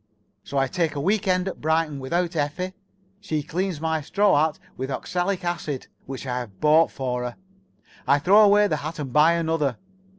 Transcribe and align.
So 0.43 0.57
I 0.57 0.65
take 0.65 0.95
a 0.95 0.99
week 0.99 1.27
end 1.27 1.47
at 1.47 1.61
Brighton 1.61 1.99
without 1.99 2.35
Effie. 2.35 2.73
She 3.19 3.43
cleans 3.43 3.79
my 3.79 4.01
straw 4.01 4.45
hat 4.47 4.57
with 4.75 4.89
oxalic 4.89 5.45
acid, 5.45 5.85
which 6.07 6.25
I 6.25 6.39
have 6.39 6.59
bought 6.59 6.89
for 6.89 7.23
her. 7.23 7.35
I 8.07 8.17
throw 8.17 8.41
away 8.41 8.65
the 8.65 8.77
hat 8.77 8.97
and 8.97 9.13
buy 9.13 9.33
another. 9.33 9.77